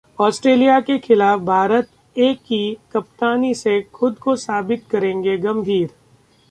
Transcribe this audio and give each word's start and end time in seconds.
Australia 0.19 0.79
के 0.79 0.97
खिलाफ 0.99 1.39
Bharat 1.39 1.89
A 2.15 2.33
की 2.47 2.77
कप्तानी 2.93 3.53
से 3.55 3.81
खुद 3.93 4.17
को 4.17 4.35
साबित 4.35 4.83
करेंगे 4.91 5.37
गंभीर 5.37 5.89